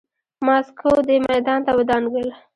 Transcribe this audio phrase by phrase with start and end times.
[0.45, 2.29] ماسکو دې میدان ته ودانګل.